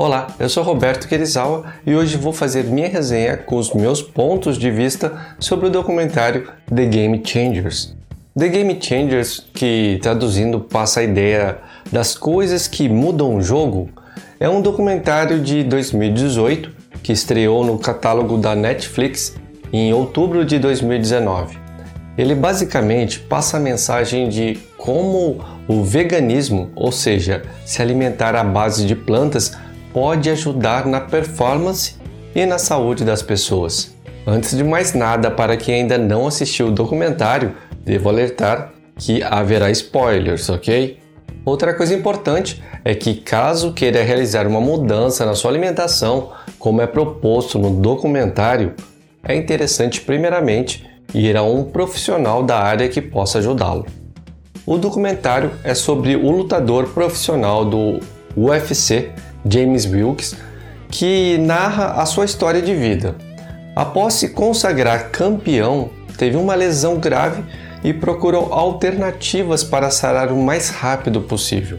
[0.00, 4.56] Olá, eu sou Roberto Querizawa e hoje vou fazer minha resenha com os meus pontos
[4.56, 7.96] de vista sobre o documentário The Game Changers.
[8.38, 11.58] The Game Changers, que traduzindo passa a ideia
[11.90, 13.90] das coisas que mudam o jogo,
[14.38, 16.70] é um documentário de 2018
[17.02, 19.34] que estreou no catálogo da Netflix
[19.72, 21.58] em outubro de 2019.
[22.16, 28.86] Ele basicamente passa a mensagem de como o veganismo, ou seja, se alimentar à base
[28.86, 29.56] de plantas,
[29.92, 31.96] pode ajudar na performance
[32.34, 33.94] e na saúde das pessoas.
[34.26, 37.54] Antes de mais nada, para quem ainda não assistiu o documentário,
[37.84, 40.98] devo alertar que haverá spoilers, ok?
[41.44, 46.86] Outra coisa importante é que, caso queira realizar uma mudança na sua alimentação, como é
[46.86, 48.74] proposto no documentário,
[49.22, 53.86] é interessante, primeiramente, ir a um profissional da área que possa ajudá-lo.
[54.66, 58.00] O documentário é sobre o lutador profissional do
[58.36, 59.10] UFC
[59.44, 60.36] James Wilkes,
[60.90, 63.14] que narra a sua história de vida.
[63.76, 67.44] Após se consagrar campeão, teve uma lesão grave
[67.84, 71.78] e procurou alternativas para sarar o mais rápido possível.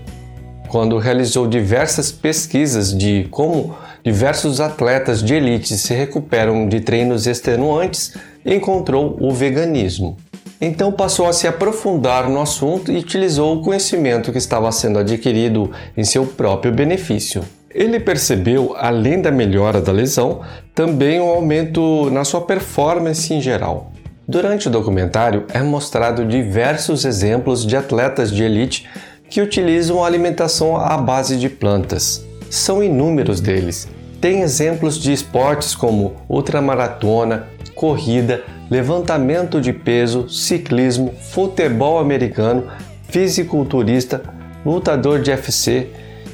[0.70, 8.16] Quando realizou diversas pesquisas de como diversos atletas de elite se recuperam de treinos extenuantes,
[8.46, 10.16] encontrou o veganismo.
[10.62, 15.72] Então passou a se aprofundar no assunto e utilizou o conhecimento que estava sendo adquirido
[15.96, 17.44] em seu próprio benefício.
[17.74, 20.42] Ele percebeu, além da melhora da lesão,
[20.76, 23.92] também um aumento na sua performance em geral.
[24.28, 28.88] Durante o documentário é mostrado diversos exemplos de atletas de elite
[29.30, 32.26] que utilizam a alimentação à base de plantas.
[32.50, 33.88] São inúmeros deles.
[34.22, 42.68] Tem exemplos de esportes como ultramaratona, corrida, levantamento de peso, ciclismo, futebol americano,
[43.04, 44.22] fisiculturista,
[44.66, 45.88] lutador de UFC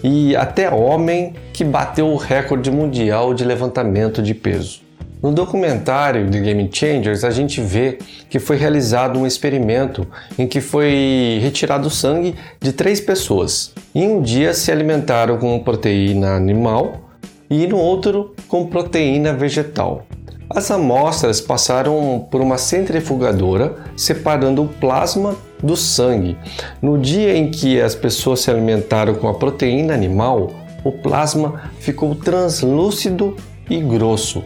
[0.03, 4.81] e até homem que bateu o recorde mundial de levantamento de peso.
[5.21, 7.99] No documentário de Game Changers, a gente vê
[8.29, 10.07] que foi realizado um experimento
[10.39, 13.73] em que foi retirado sangue de três pessoas.
[13.93, 17.04] Em um dia se alimentaram com proteína animal
[17.49, 20.05] e no outro com proteína vegetal.
[20.49, 26.37] As amostras passaram por uma centrifugadora separando o plasma do sangue.
[26.81, 30.51] No dia em que as pessoas se alimentaram com a proteína animal,
[30.83, 33.35] o plasma ficou translúcido
[33.69, 34.43] e grosso.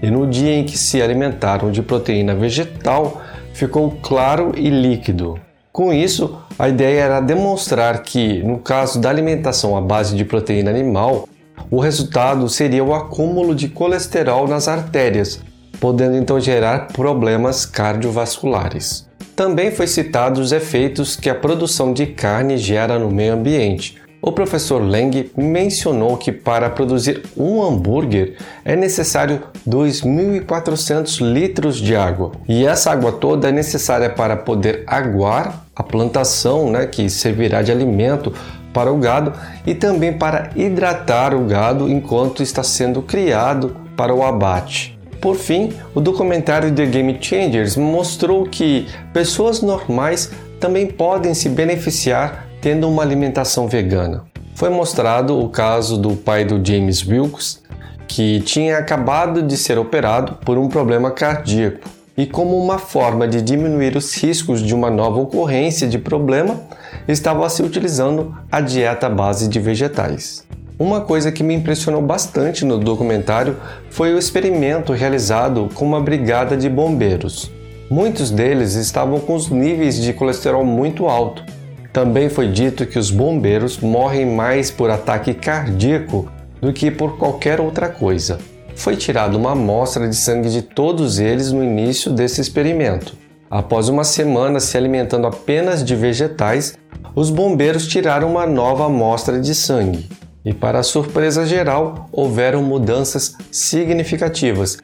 [0.00, 3.20] E no dia em que se alimentaram de proteína vegetal,
[3.52, 5.38] ficou claro e líquido.
[5.72, 10.70] Com isso, a ideia era demonstrar que, no caso da alimentação à base de proteína
[10.70, 11.28] animal,
[11.70, 15.40] o resultado seria o acúmulo de colesterol nas artérias,
[15.80, 19.08] podendo então gerar problemas cardiovasculares.
[19.34, 23.96] Também foi citado os efeitos que a produção de carne gera no meio ambiente.
[24.22, 32.32] O professor Leng mencionou que para produzir um hambúrguer é necessário 2.400 litros de água.
[32.46, 37.72] E essa água toda é necessária para poder aguar a plantação, né, que servirá de
[37.72, 38.30] alimento
[38.72, 39.32] para o gado
[39.66, 44.98] e também para hidratar o gado enquanto está sendo criado para o abate.
[45.20, 52.46] Por fim, o documentário The Game Changers mostrou que pessoas normais também podem se beneficiar
[52.60, 54.24] tendo uma alimentação vegana.
[54.54, 57.62] Foi mostrado o caso do pai do James Wilkes,
[58.06, 61.88] que tinha acabado de ser operado por um problema cardíaco,
[62.20, 66.60] e como uma forma de diminuir os riscos de uma nova ocorrência de problema,
[67.08, 70.46] estava se utilizando a dieta à base de vegetais.
[70.78, 73.56] Uma coisa que me impressionou bastante no documentário
[73.88, 77.50] foi o experimento realizado com uma brigada de bombeiros.
[77.90, 81.42] Muitos deles estavam com os níveis de colesterol muito alto.
[81.90, 86.30] Também foi dito que os bombeiros morrem mais por ataque cardíaco
[86.60, 88.38] do que por qualquer outra coisa.
[88.76, 93.14] Foi tirada uma amostra de sangue de todos eles no início desse experimento.
[93.50, 96.78] Após uma semana se alimentando apenas de vegetais,
[97.14, 100.08] os bombeiros tiraram uma nova amostra de sangue.
[100.44, 104.78] E, para surpresa geral, houveram mudanças significativas.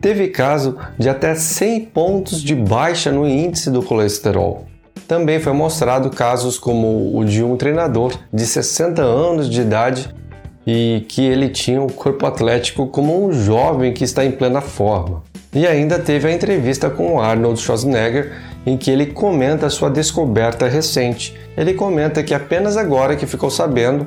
[0.00, 4.66] Teve caso de até 100 pontos de baixa no índice do colesterol.
[5.06, 10.14] Também foi mostrado casos como o de um treinador de 60 anos de idade
[10.66, 14.60] e que ele tinha o um corpo atlético como um jovem que está em plena
[14.60, 15.22] forma.
[15.54, 18.32] E ainda teve a entrevista com Arnold Schwarzenegger,
[18.64, 21.36] em que ele comenta sua descoberta recente.
[21.56, 24.06] Ele comenta que apenas agora que ficou sabendo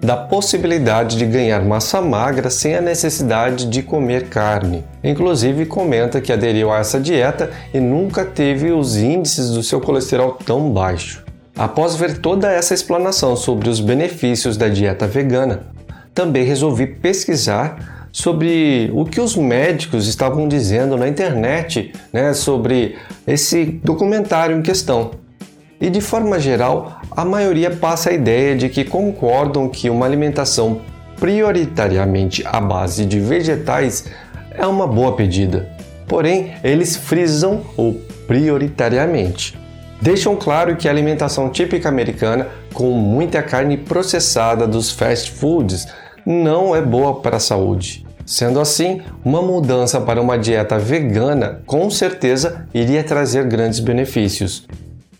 [0.00, 4.84] da possibilidade de ganhar massa magra sem a necessidade de comer carne.
[5.02, 10.32] Inclusive, comenta que aderiu a essa dieta e nunca teve os índices do seu colesterol
[10.32, 11.24] tão baixo.
[11.56, 15.75] Após ver toda essa explanação sobre os benefícios da dieta vegana,
[16.16, 22.96] também resolvi pesquisar sobre o que os médicos estavam dizendo na internet né, sobre
[23.26, 25.10] esse documentário em questão.
[25.78, 30.80] E de forma geral, a maioria passa a ideia de que concordam que uma alimentação
[31.20, 34.06] prioritariamente à base de vegetais
[34.52, 35.68] é uma boa pedida.
[36.08, 37.92] Porém, eles frisam o
[38.26, 39.58] prioritariamente.
[40.00, 45.86] Deixam claro que a alimentação típica americana, com muita carne processada dos fast foods,
[46.26, 48.04] não é boa para a saúde.
[48.26, 54.66] Sendo assim, uma mudança para uma dieta vegana com certeza iria trazer grandes benefícios,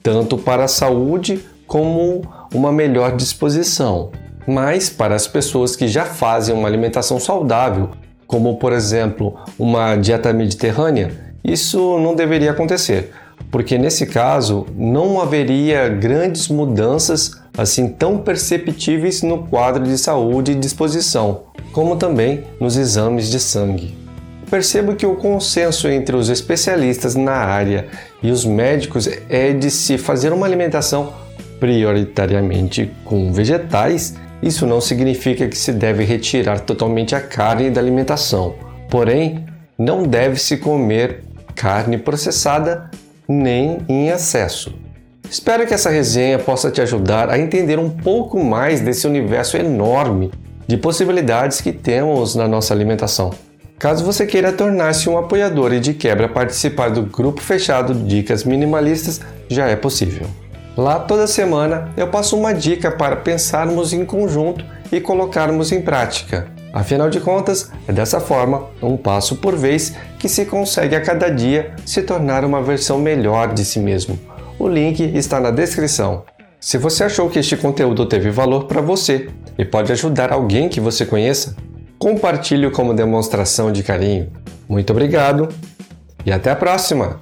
[0.02, 2.22] tanto para a saúde como
[2.52, 4.10] uma melhor disposição.
[4.44, 7.90] Mas para as pessoas que já fazem uma alimentação saudável,
[8.26, 11.12] como por exemplo uma dieta mediterrânea,
[11.44, 13.12] isso não deveria acontecer,
[13.52, 20.54] porque nesse caso não haveria grandes mudanças assim tão perceptíveis no quadro de saúde e
[20.54, 21.42] disposição,
[21.72, 23.94] como também nos exames de sangue.
[24.50, 27.88] Percebo que o consenso entre os especialistas na área
[28.22, 31.12] e os médicos é de se fazer uma alimentação
[31.58, 34.14] prioritariamente com vegetais.
[34.40, 38.54] Isso não significa que se deve retirar totalmente a carne da alimentação.
[38.88, 39.44] Porém,
[39.76, 41.24] não deve se comer
[41.54, 42.90] carne processada
[43.28, 44.85] nem em excesso.
[45.30, 50.30] Espero que essa resenha possa te ajudar a entender um pouco mais desse universo enorme
[50.66, 53.30] de possibilidades que temos na nossa alimentação.
[53.78, 59.20] Caso você queira tornar-se um apoiador e de quebra participar do grupo fechado Dicas Minimalistas,
[59.48, 60.26] já é possível.
[60.76, 66.46] Lá toda semana eu passo uma dica para pensarmos em conjunto e colocarmos em prática.
[66.72, 71.28] Afinal de contas, é dessa forma, um passo por vez, que se consegue a cada
[71.30, 74.18] dia se tornar uma versão melhor de si mesmo.
[74.66, 76.24] O link está na descrição.
[76.58, 80.80] Se você achou que este conteúdo teve valor para você e pode ajudar alguém que
[80.80, 81.54] você conheça,
[82.00, 84.28] compartilhe como demonstração de carinho.
[84.68, 85.48] Muito obrigado
[86.24, 87.20] e até a próxima!